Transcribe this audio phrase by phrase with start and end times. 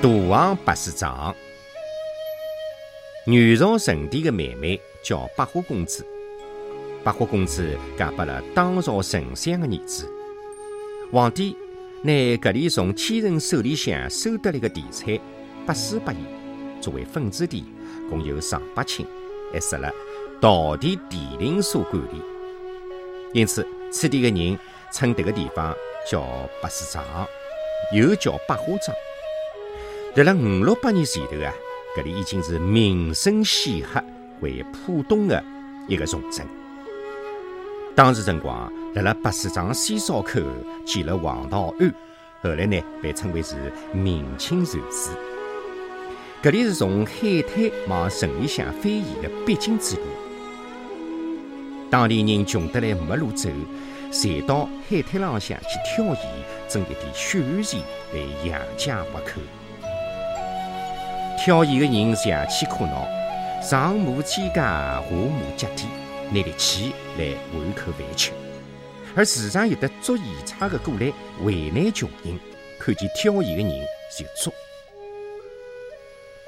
[0.00, 1.34] 大王八世长，
[3.26, 6.04] 元朝成帝的妹妹叫百花公主。
[7.02, 7.62] 百花公主
[7.98, 10.08] 嫁给了当朝丞相的儿子。
[11.10, 11.56] 皇帝
[12.02, 15.18] 拿搿里从天人手里向收得来的地产
[15.66, 16.18] 拨施拨伊，
[16.80, 17.64] 作为分支地，
[18.08, 19.04] 共有上百顷，
[19.52, 19.90] 还设了
[20.40, 22.22] 稻田地令所管理。
[23.34, 24.56] 因此，此地的人
[24.92, 25.74] 称迭个地方
[26.08, 26.22] 叫
[26.62, 27.04] 百事庄，
[27.92, 28.96] 又叫百花庄。
[30.16, 31.52] 辣辣五六百年前头啊，
[31.96, 34.02] 搿里已经是名声显赫、
[34.40, 35.44] 为浦东的
[35.86, 36.44] 一个重镇。
[37.94, 40.40] 当时辰光，辣辣百事庄西哨口
[40.84, 41.94] 建了黄道庵，
[42.42, 43.54] 后来呢被称为是
[43.92, 45.12] 明清禅寺。
[46.42, 50.02] 搿里是从海滩往城里向飞移的必经之路。
[51.90, 53.48] 当地人穷得来没路走，
[54.10, 56.18] 侪到海滩浪向去挑盐，
[56.68, 57.80] 挣一点血汗钱
[58.12, 59.40] 来养家糊口。
[61.38, 63.06] 挑盐的人邪气苦恼，
[63.62, 65.84] 上马肩胛，下马脚底，
[66.32, 68.32] 拿力气来换口饭吃。
[69.14, 71.12] 而时常有的捉盐差的过来
[71.44, 72.36] 为难穷人，
[72.80, 73.86] 看见挑盐的人
[74.18, 74.52] 就捉。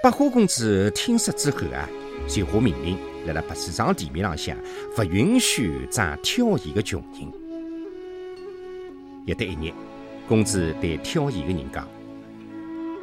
[0.03, 1.89] 百花公子听说之后啊，
[2.27, 4.57] 就下命令，辣辣百事庄地面浪向
[4.97, 7.33] 不允许长挑盐的穷人。
[9.27, 9.73] 有得一日，
[10.29, 11.89] 公子对挑盐的人讲：“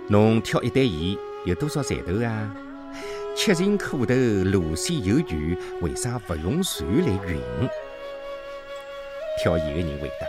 [0.10, 2.54] 侬挑一袋盐。”有多少赚头啊？
[3.34, 4.14] 吃尽苦头，
[4.52, 7.40] 路线又远，为啥不用船来运？
[9.42, 10.28] 挑盐的人回答：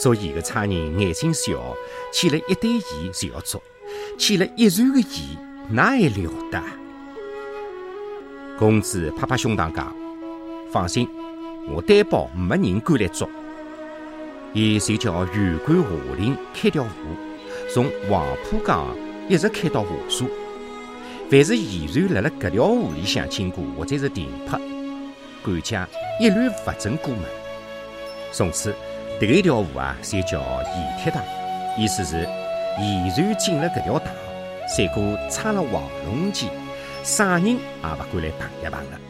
[0.00, 1.76] 捉盐的差人眼睛小，
[2.12, 3.60] 见了一堆盐就要捉，
[4.16, 5.08] 见了一船的盐，
[5.70, 6.62] 那还了得？
[8.56, 9.92] 公子拍拍胸膛讲：
[10.70, 11.08] 放心，
[11.68, 13.28] 我担保没人敢来捉。
[14.52, 16.90] 伊就叫员官下令开条河，
[17.74, 18.86] 从黄浦江。
[19.28, 20.24] 一直开到华沙，
[21.28, 24.56] 凡是盐船辣辣搿条河里向经过或者是停泊，
[25.42, 25.88] 管家
[26.20, 27.22] 一律勿准过门。
[28.30, 28.72] 从此，
[29.20, 31.24] 迭一条河啊，就叫盐铁塘，
[31.76, 32.18] 意思是
[32.78, 34.14] 盐船进了搿条塘，
[34.68, 36.48] 三哥插了黄龙旗，
[37.02, 39.00] 啥人也勿敢来碰一碰了。